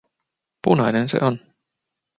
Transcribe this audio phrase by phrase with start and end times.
[0.63, 1.35] Punainen se on.